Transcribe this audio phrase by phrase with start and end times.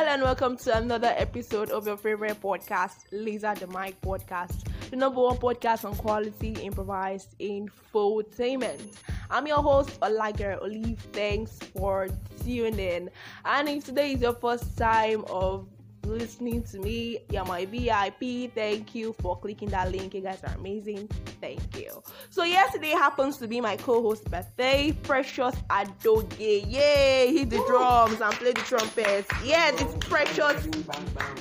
[0.00, 4.96] Hello and welcome to another episode of your favorite podcast, Laser the Mic Podcast, the
[4.96, 8.94] number one podcast on quality improvised infotainment.
[9.30, 10.98] I'm your host, Olager Olive.
[11.12, 12.08] Thanks for
[12.42, 13.10] tuning in.
[13.44, 15.68] And if today is your first time of
[16.04, 17.18] listening to me.
[17.30, 18.52] You're my VIP.
[18.54, 20.14] Thank you for clicking that link.
[20.14, 21.08] You guys are amazing.
[21.40, 22.02] Thank you.
[22.30, 26.38] So yesterday happens to be my co-host birthday, Precious Adoge.
[26.38, 27.32] Yay!
[27.32, 29.28] Hit the drums and play the trumpets.
[29.44, 30.68] Yes, it's Precious.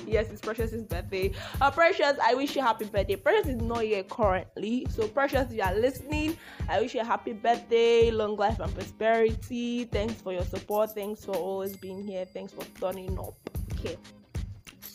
[0.06, 1.32] Yes, it's Precious's birthday.
[1.62, 3.16] Uh, Precious, I wish you a happy birthday.
[3.16, 6.38] Precious is not here currently, so Precious, you are listening.
[6.68, 9.86] I wish you a happy birthday, long life and prosperity.
[9.86, 10.92] Thanks for your support.
[10.92, 12.26] Thanks for always being here.
[12.26, 13.36] Thanks for turning up.
[13.74, 13.98] Okay.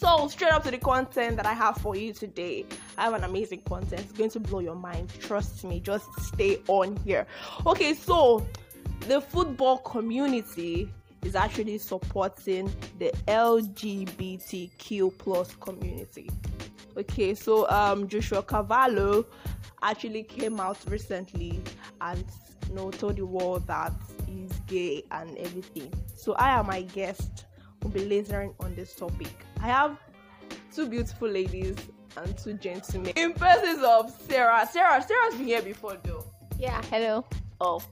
[0.05, 2.67] So, straight up to the content that I have for you today.
[2.99, 4.03] I have an amazing content.
[4.03, 5.11] It's going to blow your mind.
[5.19, 5.81] Trust me.
[5.81, 7.27] Just stay on here.
[7.65, 8.47] Okay, so
[9.09, 10.91] the football community
[11.23, 16.29] is actually supporting the LGBTQ plus community.
[16.99, 19.25] Okay, so um, Joshua Cavallo
[19.81, 21.63] actually came out recently
[22.03, 22.23] and
[22.69, 23.95] you know told the world that
[24.27, 25.91] he's gay and everything.
[26.15, 27.47] So I am my guest
[27.83, 29.33] will be lasering on this topic.
[29.65, 29.97] I have
[30.75, 31.75] two beautiful ladies
[32.19, 33.15] and two gentlemen.
[33.17, 34.69] In persons of Sarah.
[34.71, 36.23] Sarah, Sarah's been here before though.
[36.59, 37.25] Yeah, hello.
[37.63, 37.83] Oh.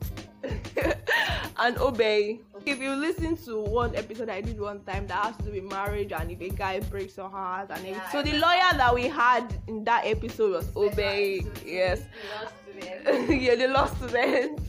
[1.61, 2.41] and Obey.
[2.67, 5.73] If you listen to one episode I did one time that has to do with
[5.73, 8.03] marriage and if a guy breaks your heart and everything.
[8.13, 11.41] so the lawyer that we had in that episode was Obey.
[11.65, 12.03] Yes.
[12.03, 13.43] The lost student.
[13.43, 14.61] Yeah, the law student.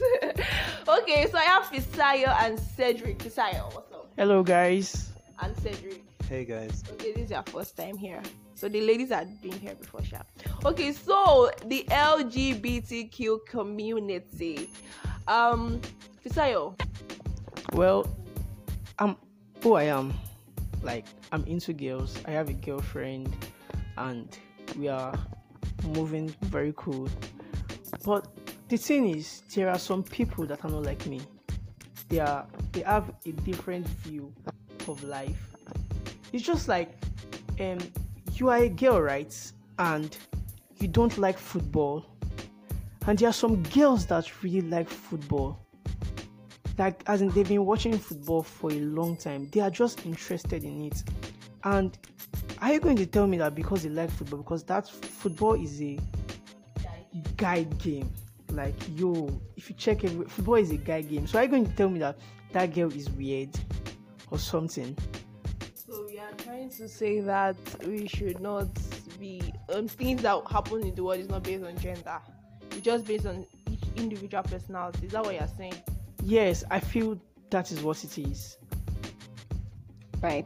[0.88, 3.20] okay, so I have Fisayo and Cedric.
[3.20, 4.10] Fisayo, what's up?
[4.16, 5.10] Hello, guys.
[5.42, 6.13] And Cedric.
[6.34, 6.84] Hey guys.
[6.94, 8.20] Okay, this is your first time here.
[8.56, 10.26] So the ladies had been here before, sure.
[10.66, 14.72] Okay, so the LGBTQ community.
[15.28, 15.80] Um,
[16.26, 16.74] Fisayo.
[17.74, 18.08] Well,
[18.98, 19.16] I'm
[19.62, 20.12] who I am.
[20.82, 22.18] Like I'm into girls.
[22.26, 23.30] I have a girlfriend,
[24.00, 24.36] and
[24.76, 25.14] we are
[25.90, 27.10] moving very cool.
[28.04, 28.28] But
[28.70, 31.22] the thing is, there are some people that are not like me.
[32.10, 34.34] They are they have a different view
[34.88, 35.53] of life.
[36.34, 36.90] It's just like
[37.60, 37.78] um
[38.34, 39.34] you are a girl, right?
[39.78, 40.18] And
[40.80, 42.06] you don't like football.
[43.06, 45.60] And there are some girls that really like football.
[46.80, 49.48] Like as in they've been watching football for a long time.
[49.52, 51.04] They are just interested in it.
[51.64, 51.96] And
[52.60, 55.82] are you going to tell me that because they like football, because that football is
[55.82, 56.00] a
[57.38, 58.12] guide game?
[58.50, 61.28] Like yo, if you check it, football is a guide game.
[61.28, 62.18] So are you going to tell me that
[62.54, 63.50] that girl is weird
[64.32, 64.98] or something?
[66.64, 68.68] So we are trying to say that we should not
[69.20, 69.42] be
[69.74, 72.20] um, things that happen in the world is not based on gender.
[72.72, 75.08] It's just based on each individual personality.
[75.08, 75.74] Is that what you're saying?
[76.24, 77.20] Yes, I feel
[77.50, 78.58] that is what it is.
[80.22, 80.46] Right.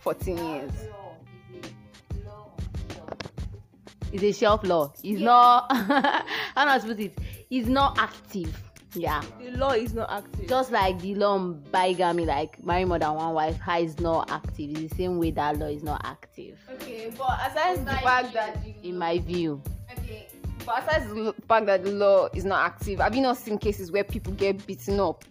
[0.00, 0.70] 14 years.
[4.12, 4.92] It's a shelf law.
[5.02, 7.18] It's not how do I put it?
[7.50, 8.62] It's not active.
[8.94, 9.22] Yeah.
[9.40, 10.48] The law is not active.
[10.48, 14.30] Just like the law on bigamy, like marry more than one wife, how is not
[14.30, 14.70] active.
[14.70, 16.58] It's the same way that law is not active.
[16.74, 19.60] Okay, but aside the fact that In my view.
[19.98, 20.28] okay,
[20.64, 23.90] but aside the fact that the law is not active, have you not seen cases
[23.90, 25.24] where people get beaten up,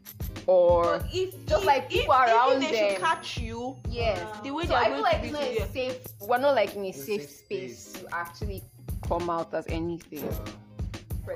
[0.46, 3.02] or But if Just if, like if, people if around they should them.
[3.02, 5.34] catch you, yes, uh, the way so they are I going feel like to it's
[5.60, 5.98] not a safe.
[6.22, 8.02] We're not like in a safe safe space space.
[8.04, 8.64] to actually
[9.08, 10.30] come out as anything.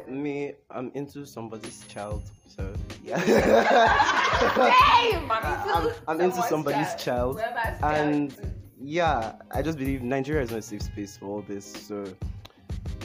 [0.08, 3.18] Me, I'm into somebody's child, so yeah.
[3.20, 7.42] hey, man, I'm, I'm into somebody's child,
[7.81, 8.36] and
[8.80, 11.66] yeah, I just believe Nigeria is not a safe space for all this.
[11.66, 12.06] So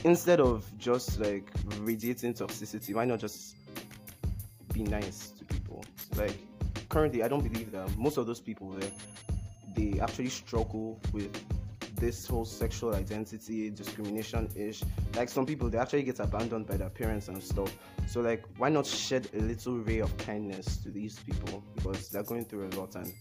[0.04, 3.56] instead of just like radiating toxicity, why not just
[4.72, 5.84] be nice to people?
[6.16, 6.36] Like
[6.88, 8.90] currently, I don't believe that most of those people there,
[9.74, 11.30] they actually struggle with
[12.02, 14.82] this whole sexual identity discrimination ish.
[15.14, 17.72] Like some people, they actually get abandoned by their parents and stuff.
[18.08, 22.24] So like, why not shed a little ray of kindness to these people because they're
[22.24, 23.12] going through a lot and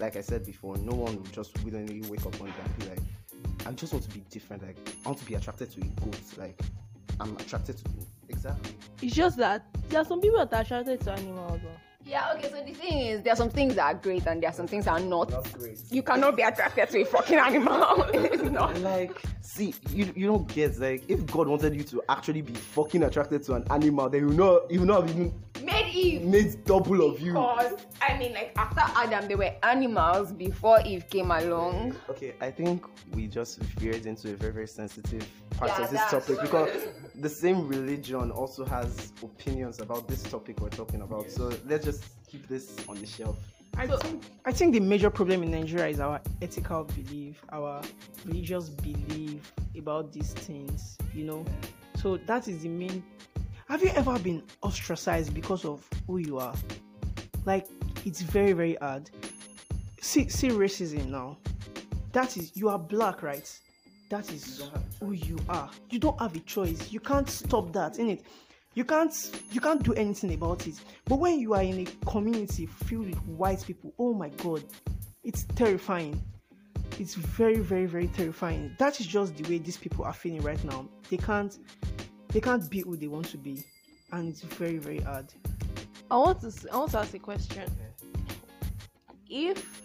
[0.00, 2.86] like I said before, no one will just willingly wake up one day and be
[2.86, 4.62] like, I just want to be different.
[4.62, 6.16] Like, I want to be attracted to a goat.
[6.38, 6.58] Like,
[7.20, 7.84] I'm attracted to
[8.30, 8.74] exactly.
[9.02, 11.60] it's just that there are some people that are attracted to animals.
[11.62, 11.93] though.
[12.06, 14.50] Yeah, okay, so the thing is, there are some things that are great and there
[14.50, 15.30] are some things that are not.
[15.30, 15.80] Not great.
[15.90, 18.02] You cannot be attracted to a fucking animal.
[18.14, 18.78] it's not.
[18.80, 23.04] Like, see, you you don't get like if God wanted you to actually be fucking
[23.04, 26.22] attracted to an animal, then you know you know, have even Made Eve.
[26.22, 27.32] made double of you.
[27.32, 31.96] Because, I mean, like, after Adam, there were animals before Eve came along.
[32.10, 32.84] Okay, I think
[33.14, 36.70] we just veered into a very very sensitive part Yeah, of this topic because
[37.14, 41.30] the same religion also has opinions about this topic we're talking about.
[41.30, 43.38] So let's just keep this on the shelf.
[43.76, 47.80] I So- think I think the major problem in Nigeria is our ethical belief, our
[48.24, 51.44] religious belief about these things, you know.
[51.96, 53.02] So that is the main.
[53.68, 56.54] Have you ever been ostracized because of who you are?
[57.46, 57.66] Like
[58.04, 59.10] it's very very hard.
[60.00, 61.38] See see racism now.
[62.12, 63.50] That is you are black, right?
[64.10, 64.62] That is
[65.00, 65.70] who you are.
[65.88, 66.92] You don't have a choice.
[66.92, 68.22] You can't stop that, in it.
[68.74, 69.14] You can't
[69.50, 70.74] you can't do anything about it.
[71.06, 74.62] But when you are in a community filled with white people, oh my god,
[75.22, 76.22] it's terrifying.
[76.98, 78.76] It's very, very, very terrifying.
[78.78, 80.86] That is just the way these people are feeling right now.
[81.10, 81.58] They can't
[82.34, 83.64] they can't be who they want to be.
[84.12, 85.26] And it's very, very hard.
[86.10, 87.64] I want to s- I want to ask a question.
[89.30, 89.82] If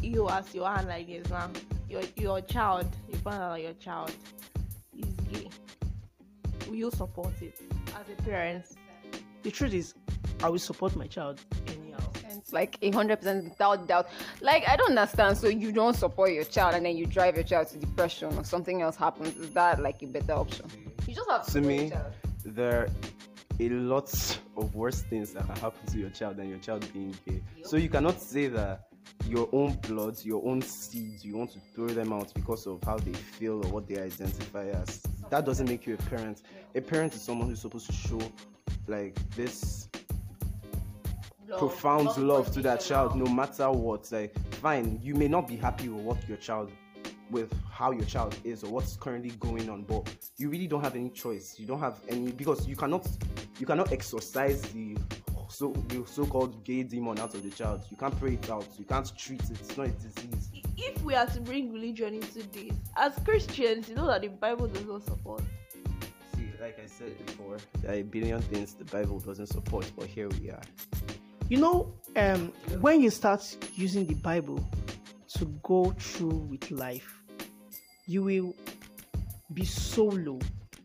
[0.00, 1.52] you as your hand like this now, um,
[1.88, 4.12] your your child, you find out your child
[4.96, 5.48] is gay,
[6.68, 7.58] will you support it
[7.98, 8.64] as a parent?
[9.42, 9.94] The truth is
[10.42, 11.98] I will support my child anyhow.
[12.30, 14.08] It's like a hundred percent without doubt.
[14.40, 15.36] Like I don't understand.
[15.38, 18.44] So you don't support your child and then you drive your child to depression or
[18.44, 19.36] something else happens.
[19.36, 20.66] Is that like a better option?
[21.10, 21.92] You just have to To me,
[22.44, 22.88] there are
[23.58, 27.16] a lot of worse things that can happen to your child than your child being
[27.26, 27.42] gay.
[27.64, 28.86] So you cannot say that
[29.26, 32.96] your own blood, your own seeds, you want to throw them out because of how
[32.98, 35.02] they feel or what they identify as.
[35.30, 36.42] That doesn't make you a parent.
[36.76, 38.20] A parent is someone who's supposed to show
[38.86, 39.88] like this
[41.58, 45.88] profound love to that child no matter what like fine you may not be happy
[45.88, 46.70] with what your child
[47.30, 50.96] with how your child is or what's currently going on but you really don't have
[50.96, 51.56] any choice.
[51.58, 53.06] You don't have any because you cannot
[53.58, 54.96] you cannot exorcise the
[55.48, 57.82] so the so-called gay demon out of the child.
[57.90, 58.66] You can't pray it out.
[58.78, 59.50] You can't treat it.
[59.50, 60.50] It's not a disease.
[60.76, 64.68] If we are to bring religion into this, as Christians, you know that the Bible
[64.68, 65.42] does not support.
[66.36, 70.06] see like i said before there are a billion things the bible doesn't support but
[70.06, 70.62] here we are.
[71.50, 73.42] You know, um, when you start
[73.74, 74.64] using the Bible
[75.34, 77.19] to go through with life,
[78.10, 78.56] you will
[79.54, 80.40] be so low.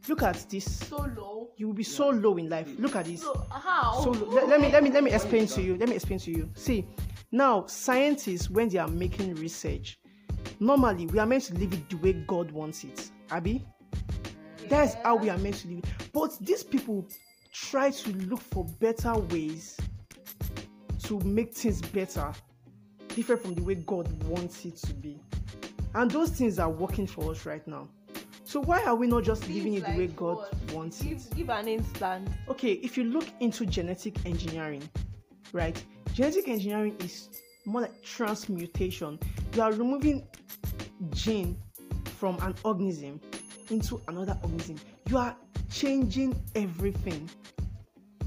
[0.07, 0.87] Look at this.
[0.87, 1.49] So low.
[1.57, 2.69] You will be so low in life.
[2.77, 3.21] Look at this.
[3.21, 3.99] So how?
[4.03, 5.75] So let, let me let me let me explain to you.
[5.75, 6.51] Let me explain to you.
[6.53, 6.85] See,
[7.31, 9.99] now scientists when they are making research,
[10.59, 13.09] normally we are meant to live it the way God wants it.
[13.31, 13.65] Abby,
[14.69, 15.85] that's how we are meant to live it.
[16.13, 17.07] But these people
[17.51, 19.77] try to look for better ways
[21.05, 22.31] to make things better,
[23.15, 25.19] different from the way God wants it to be.
[25.95, 27.87] And those things are working for us right now.
[28.43, 30.73] So why are we not just living it the way God what?
[30.73, 31.05] wants it?
[31.05, 32.27] Give, give an instant.
[32.49, 34.87] okay, if you look into genetic engineering,
[35.53, 35.81] right?
[36.13, 37.29] Genetic engineering is
[37.65, 39.17] more like transmutation.
[39.53, 40.27] You are removing
[41.11, 41.57] gene
[42.17, 43.21] from an organism
[43.69, 44.75] into another organism.
[45.09, 45.35] You are
[45.71, 47.29] changing everything.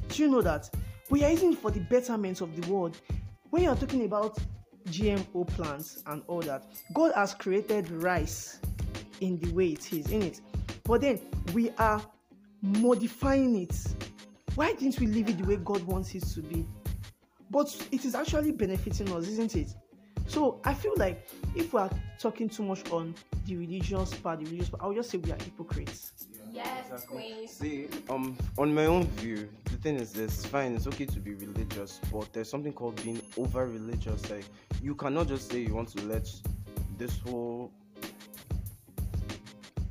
[0.09, 0.70] Do you know that?
[1.11, 2.97] We are using it for the betterment of the world.
[3.50, 4.38] When you are talking about
[4.90, 8.61] GMO plants and all that, God has created rice
[9.20, 10.40] in the way it is, in it.
[10.85, 11.20] But then
[11.52, 12.02] we are
[12.62, 13.76] modifying it.
[14.55, 16.67] Why didn't we leave it the way God wants it to be?
[17.50, 19.75] But it is actually benefiting us, isn't it?
[20.26, 23.14] So I feel like if we are talking too much on
[23.46, 26.12] the religious part, the religious part, I would just say we are hypocrites.
[26.53, 27.47] Yes, queen.
[27.49, 31.35] See, um, on my own view, the thing is this: fine, it's okay to be
[31.35, 34.31] religious, but there's something called being over religious.
[34.31, 34.44] Like,
[34.82, 36.31] you cannot just say you want to let
[36.96, 37.72] this whole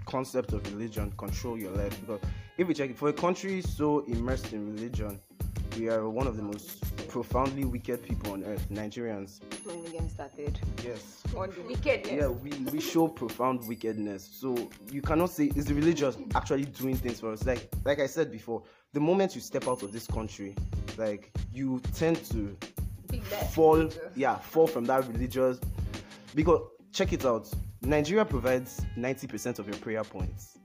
[0.05, 1.99] concept of religion control your life.
[2.01, 2.21] Because
[2.57, 5.19] if we check it, for a country so immersed in religion,
[5.77, 6.83] we are one of the most
[7.21, 8.63] profoundly wicked people on earth.
[8.69, 10.59] Nigerians, Don't even get started.
[10.85, 12.11] yes, On the wickedness.
[12.13, 14.29] yeah, we, we show profound wickedness.
[14.39, 17.43] So you cannot say is the religious actually doing things for us.
[17.43, 18.61] Like like I said before,
[18.93, 20.53] the moment you step out of this country,
[20.95, 22.55] like you tend to
[23.51, 23.99] fall religious.
[24.15, 25.59] yeah, fall from that religious
[26.35, 26.61] because
[26.93, 27.49] check it out.
[27.81, 30.59] Nigeria provides 90% of your prayer points.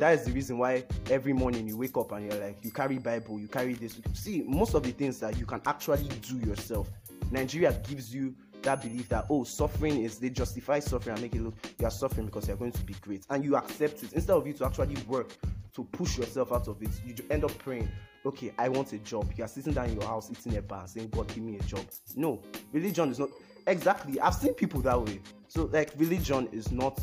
[0.00, 2.98] That is the reason why every morning you wake up and you're like, you carry
[2.98, 4.00] Bible, you carry this.
[4.14, 6.90] See, most of the things that you can actually do yourself,
[7.30, 11.40] Nigeria gives you that belief that oh, suffering is they justify suffering and make it
[11.40, 14.32] look you are suffering because you're going to be great, and you accept it instead
[14.34, 15.36] of you to actually work
[15.72, 16.90] to push yourself out of it.
[17.04, 17.88] You end up praying,
[18.24, 19.30] okay, I want a job.
[19.36, 21.62] You are sitting down in your house eating a bar saying, God, give me a
[21.62, 21.84] job.
[22.16, 23.28] No, religion is not
[23.66, 24.18] exactly.
[24.20, 25.20] I've seen people that way.
[25.48, 26.98] So like, religion is not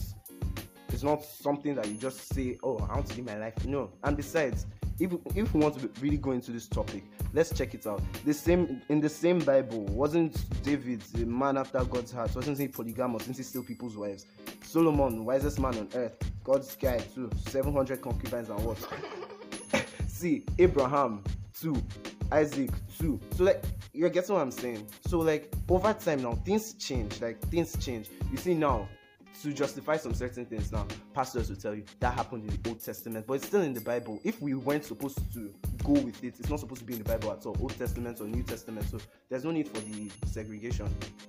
[0.94, 3.92] it's not something that you just say, "Oh, I want to live my life." No.
[4.04, 4.66] And besides,
[5.00, 8.02] if if we want to really go into this topic, let's check it out.
[8.26, 12.36] The same in the same Bible wasn't David the man after God's heart?
[12.36, 13.26] Wasn't he polygamous?
[13.26, 14.26] Didn't he steal people's wives?
[14.64, 18.78] Solomon, wisest man on earth, God's guy too, seven hundred concubines and what?
[20.08, 21.24] See, Abraham
[21.60, 21.76] too.
[22.32, 23.20] Isaac too.
[23.36, 24.88] So like you're getting what I'm saying.
[25.08, 27.22] So like over time now things change.
[27.22, 28.10] Like things change.
[28.32, 28.88] You see now
[29.42, 32.80] to justify some certain things now pastors will tell you that happened in the old
[32.84, 36.36] testament but it's still in the bible if we weren't supposed to go with it
[36.40, 38.88] it's not supposed to be in the bible at all old testament or new testament
[38.90, 38.98] so
[39.30, 40.88] there's no need for the segregation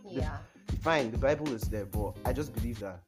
[0.09, 0.37] Yeah.
[0.67, 3.01] the, fine the bible is there but i just believe that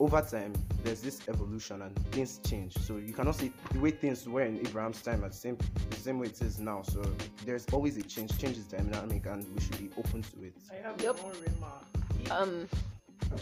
[0.00, 0.52] over time
[0.84, 4.58] there's this evolution and things change so you cannot see the way things were in
[4.60, 5.56] abraham's time at the same
[5.90, 7.02] the same way it is now so
[7.44, 10.86] there's always a change change is dynamic and we should be open to it I
[10.86, 11.22] have Yep.
[11.22, 11.84] one remark.
[12.30, 12.68] Um.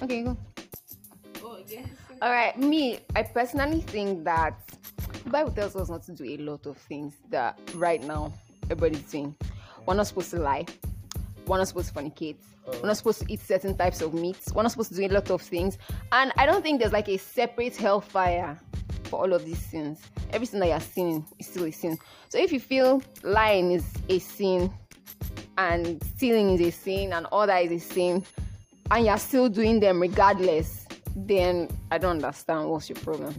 [0.02, 0.36] Okay, go.
[2.22, 4.54] All right, me, I personally think that
[5.26, 8.32] Bible tells us not to do a lot of things that right now
[8.64, 9.34] everybody's doing.
[9.86, 10.66] We're not supposed to lie.
[11.46, 12.36] We're not supposed to fornicate.
[12.66, 14.52] We're not supposed to eat certain types of meats.
[14.54, 15.78] We're not supposed to do a lot of things.
[16.12, 18.58] And I don't think there's like a separate hellfire
[19.04, 20.00] for all of these sins.
[20.32, 21.98] Everything that you're sinning is still a sin.
[22.28, 24.72] So if you feel lying is a sin
[25.58, 28.24] and stealing is a sin and all that is a sin
[28.90, 30.79] and you're still doing them regardless,
[31.16, 33.34] then I don't understand what's your problem.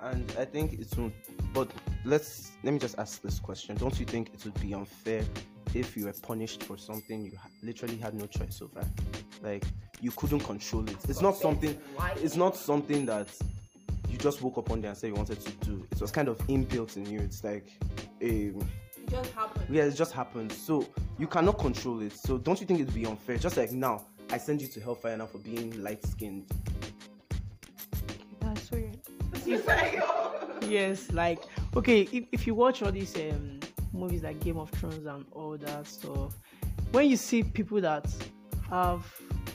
[0.00, 0.94] and I think it's.
[1.52, 1.70] But
[2.04, 5.24] let's let me just ask this question: Don't you think it would be unfair
[5.74, 7.32] if you were punished for something you
[7.62, 8.86] literally had no choice over?
[9.42, 9.64] Like
[10.00, 10.96] you couldn't control it.
[11.08, 11.78] It's not something.
[12.16, 13.28] It's not something that
[14.08, 15.86] you just woke up one day and said you wanted to do.
[15.90, 17.20] It was kind of inbuilt in you.
[17.20, 17.66] It's like
[18.22, 18.54] a It
[19.10, 19.66] just happened.
[19.70, 20.52] yeah, it just happened.
[20.52, 20.86] So
[21.18, 22.12] you cannot control it.
[22.12, 23.36] So don't you think it'd be unfair?
[23.38, 26.46] Just like now, I send you to hellfire now for being light skinned.
[28.40, 28.98] That's weird.
[30.68, 31.42] Yes, like
[31.76, 33.60] okay, if, if you watch all these um
[33.92, 36.34] movies like Game of Thrones and all that stuff,
[36.92, 38.06] when you see people that
[38.68, 39.04] have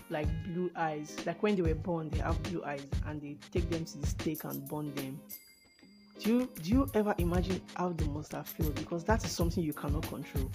[0.10, 3.70] like blue eyes, like when they were born, they have blue eyes and they take
[3.70, 5.20] them to the stake and burn them.
[6.20, 8.76] Do you do you ever imagine how they must have felt?
[8.76, 10.52] Because that is something you cannot control.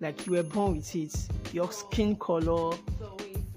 [0.00, 1.14] Like you were born with it,
[1.52, 2.76] your skin color.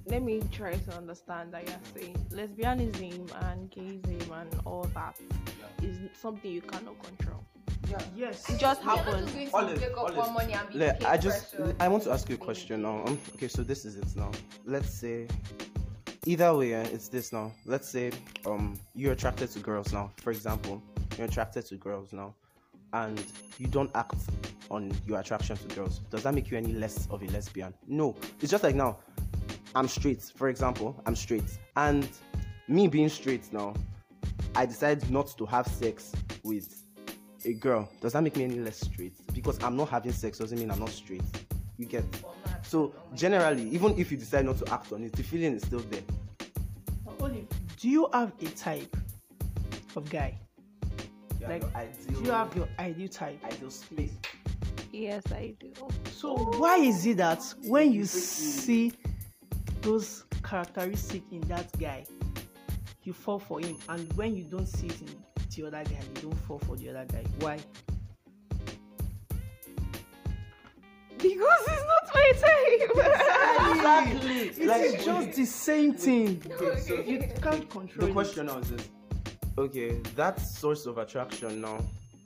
[0.08, 4.84] So wait, let me try to understand that you're saying lesbianism and gayism and all
[4.94, 5.18] that
[5.82, 7.44] is something you cannot control.
[8.16, 8.50] Yes.
[8.50, 9.32] It just happens.
[9.54, 13.04] Olive, Olive, le- I just I want to ask you a question now.
[13.06, 14.32] Um, okay, so this is it now.
[14.66, 15.28] Let's say
[16.26, 17.54] either way, eh, it's this now.
[17.66, 18.12] Let's say
[18.46, 20.12] um you're attracted to girls now.
[20.18, 20.84] For example,
[21.18, 22.36] you're attracted to girls now,
[22.92, 23.24] and
[23.58, 24.20] you don't act
[24.70, 26.00] on your attraction to girls.
[26.10, 27.74] Does that make you any less of a lesbian?
[27.88, 28.16] No.
[28.42, 28.98] It's just like now.
[29.76, 30.22] I'm straight.
[30.36, 32.08] For example, I'm straight, and
[32.68, 33.74] me being straight now,
[34.56, 36.84] I decide not to have sex with
[37.46, 39.14] a girl, does that make me any less straight?
[39.34, 41.24] Because I'm not having sex doesn't mean I'm not straight.
[41.78, 42.04] You get?
[42.04, 42.24] it.
[42.64, 45.80] So generally, even if you decide not to act on it, the feeling is still
[45.80, 46.02] there.
[47.20, 47.48] Olive,
[47.78, 48.96] do you have a type
[49.96, 50.38] of guy?
[51.48, 51.62] Like,
[52.08, 53.40] do you have your ideal type?
[53.46, 54.12] ideal space?
[54.92, 55.72] Yes, I do.
[56.12, 58.92] So why is it that when you see
[59.88, 62.04] those characteristics in that guy,
[63.04, 65.08] you fall for him, and when you don't see it in
[65.56, 67.24] the other guy, you don't fall for the other guy?
[67.40, 67.58] Why?
[71.18, 73.74] Because it's not my time.
[73.78, 74.40] Exactly.
[74.50, 76.42] It's Like just the same thing.
[76.52, 78.14] Okay, so You can't control the it.
[78.14, 78.90] question now is this.
[79.58, 81.80] Okay, that source of attraction now,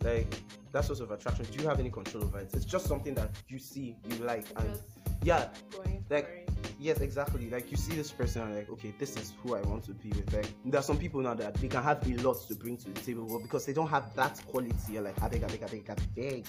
[0.04, 0.34] like
[0.72, 2.50] that source of attraction, do you have any control over it?
[2.54, 4.84] It's just something that you see, you like, and Just
[5.24, 6.51] yeah, going like for it.
[6.82, 9.84] Yes exactly like you see this person and like okay this is who i want
[9.84, 12.36] to be with like there are some people now that they can have a lot
[12.48, 15.28] to bring to the table but because they don't have that quality you're like i
[15.28, 16.46] beg i beg i beg i beg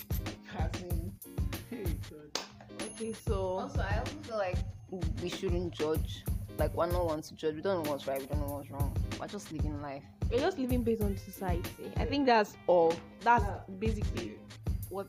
[1.70, 2.38] Hey, God.
[2.82, 4.56] Okay, so Also, I also feel like
[5.22, 6.22] we shouldn't judge.
[6.58, 7.54] Like, we're not one to judge.
[7.54, 8.20] We don't know what's right.
[8.20, 8.94] We don't know what's wrong.
[9.18, 10.02] We're just living life.
[10.30, 11.90] we're just living based on society.
[11.96, 12.92] I think that's all.
[13.20, 13.44] That's
[13.78, 14.36] basically
[14.92, 15.06] what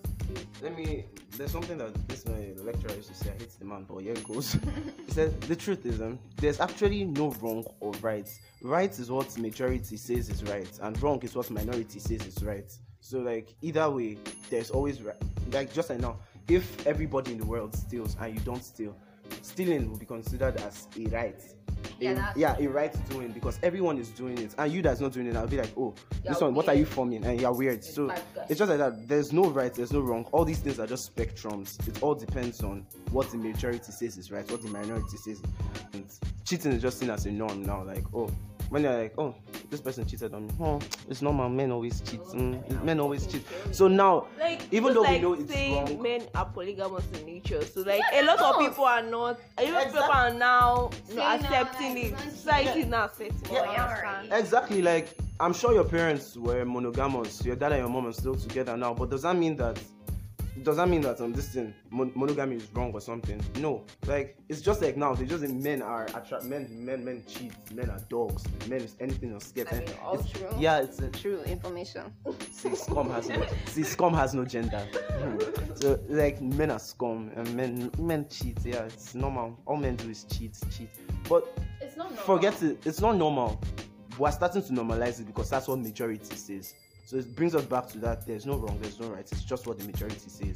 [0.61, 1.03] let me
[1.37, 4.13] there's something that this my lecturer used to say i hate the man but here
[4.13, 4.53] it goes.
[5.05, 8.29] He said the truth is um, there's actually no wrong or right.
[8.61, 12.71] Right is what majority says is right and wrong is what minority says is right.
[13.01, 14.17] So like either way
[14.49, 15.17] there's always right
[15.51, 18.95] like just like now if everybody in the world steals and you don't steal
[19.41, 21.41] stealing will be considered as a right
[22.03, 25.13] Yeah, a, yeah a right doing because everyone is doing it and you that's not
[25.13, 25.93] doing it i'll be like oh
[26.23, 26.93] this You're one what are you weird.
[26.93, 27.25] forming?
[27.25, 27.83] And you're weird.
[27.83, 28.09] So
[28.49, 31.15] it's just like that there's no right there's no wrong all these things are just
[31.15, 35.41] spectrums it all depends on what the majority says is right what the minority says
[35.93, 36.05] and
[36.45, 38.29] cheating is just seen as a norm now like oh
[38.69, 39.35] when you're like oh
[39.73, 43.43] this person cheated on me oh it's normal men always cheat mm, men always cheat
[43.71, 47.25] so now Like even though like we know it's saying wrong men are polygamous in
[47.25, 49.39] nature, so like a lot of people are not.
[49.57, 52.19] A lot of people are now you know, accepting it.
[52.19, 53.35] Society is now accepting.
[53.35, 54.37] it, Yeah, you yeah.
[54.37, 57.43] Exactly, like I'm sure your parents were monogamous.
[57.45, 59.79] Your dad and your mom are still together now, but does that mean that
[60.63, 63.41] does that mean that um this thing mon- monogamy is wrong or something?
[63.59, 67.53] No, like it's just like now they just men are attract men men men cheat
[67.73, 70.47] men are dogs men is anything else get I mean, all it's, true.
[70.57, 72.11] yeah it's a, True information.
[72.51, 74.85] see scum has no see scum has no gender
[75.75, 80.09] so like men are scum and men men cheat yeah it's normal all men do
[80.09, 80.89] is cheat cheat
[81.29, 81.43] but
[81.81, 82.23] It's not normal.
[82.25, 83.59] forget it it's not normal
[84.17, 86.73] we're starting to normalize it because that's what majority says
[87.05, 89.67] so it brings us back to that there's no wrong there's no right it's just
[89.67, 90.55] what the majority says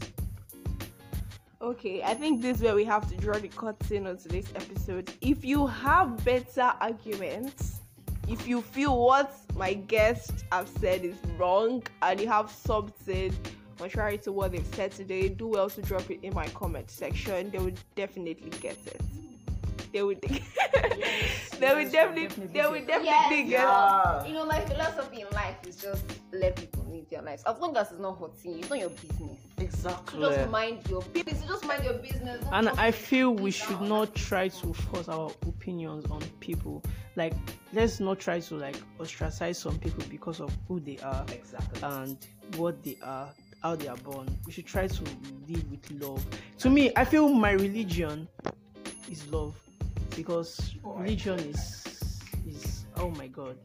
[1.60, 5.12] Okay, I think this is where we have to draw the curtain on today's episode.
[5.22, 7.80] If you have better arguments,
[8.28, 13.36] if you feel what my guests have said is wrong, and you have something
[13.78, 17.50] contrary to what they've said today, do well to drop it in my comment section.
[17.50, 19.02] They will definitely get it.
[19.94, 20.22] They would.
[21.60, 22.48] they would definitely.
[22.48, 23.50] They would definitely Yes, get.
[23.50, 24.26] yeah.
[24.26, 27.44] You know, my philosophy in life is just let people live their lives.
[27.48, 29.38] As long as it's not hurting you, it's not your business.
[29.60, 31.42] exactly You just mind your business.
[31.42, 32.42] You just mind your business.
[32.44, 33.90] Don't and i feel we should down.
[33.90, 36.84] not try to force our opinions on people
[37.16, 37.34] like
[37.74, 42.18] let's not try to like ostracize some people because of who they are exactly and
[42.58, 43.30] what they are
[43.64, 45.04] how they are born we should try to
[45.50, 46.24] live with love
[46.60, 48.28] to me i feel my religion
[49.10, 49.56] is love
[50.18, 51.88] because religion is
[52.48, 53.56] is oh my god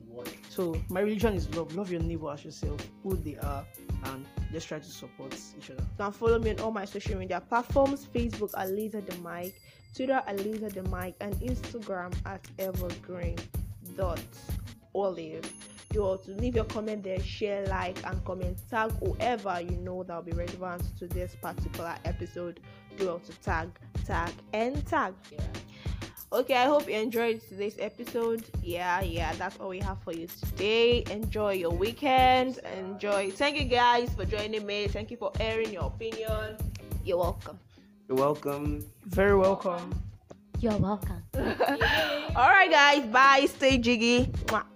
[0.50, 3.64] so my religion is love love your neighbor as yourself who they are
[4.04, 7.18] and let's try to support each other You can follow me on all my social
[7.18, 9.54] media platforms Facebook at Laser the Mic,
[9.96, 13.38] Twitter at Laser the Mic, and Instagram at Evergreen
[13.96, 14.20] dot
[14.94, 15.50] Olive.
[15.94, 18.58] You also leave your comment there, share, like, and comment.
[18.70, 22.60] Tag whoever you know that will be relevant to this particular episode.
[22.96, 23.70] Do to tag,
[24.04, 25.14] tag, and tag.
[26.32, 28.42] Okay, I hope you enjoyed today's episode.
[28.62, 31.04] Yeah, yeah, that's all we have for you today.
[31.10, 32.58] Enjoy your weekend.
[32.78, 33.30] Enjoy.
[33.30, 34.88] Thank you guys for joining me.
[34.88, 36.56] Thank you for airing your opinion.
[37.04, 37.58] You're welcome.
[38.08, 39.92] you're welcome very welcome
[40.60, 41.22] You're welcome.
[42.36, 43.04] All right, guys.
[43.06, 43.46] Bye.
[43.46, 44.26] Stay jiggy.
[44.46, 44.71] Mwah.